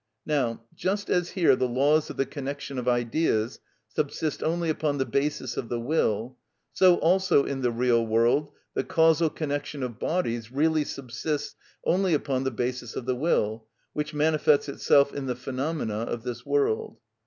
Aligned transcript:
Now 0.25 0.63
just 0.73 1.11
as 1.11 1.29
here 1.29 1.55
the 1.55 1.67
laws 1.67 2.09
of 2.09 2.17
the 2.17 2.25
connection 2.25 2.79
of 2.79 2.87
ideas 2.87 3.59
subsist 3.87 4.41
only 4.41 4.67
upon 4.71 4.97
the 4.97 5.05
basis 5.05 5.57
of 5.57 5.69
the 5.69 5.79
will, 5.79 6.39
so 6.73 6.95
also 6.95 7.45
in 7.45 7.61
the 7.61 7.69
real 7.69 8.07
world 8.07 8.51
the 8.73 8.83
causal 8.83 9.29
connection 9.29 9.83
of 9.83 9.99
bodies 9.99 10.51
really 10.51 10.85
subsists 10.85 11.55
only 11.85 12.15
upon 12.15 12.45
the 12.45 12.49
basis 12.49 12.95
of 12.95 13.05
the 13.05 13.15
will, 13.15 13.67
which 13.93 14.11
manifests 14.11 14.67
itself 14.67 15.13
in 15.13 15.27
the 15.27 15.35
phenomena 15.35 15.99
of 15.99 16.23
this 16.23 16.43
world. 16.47 16.97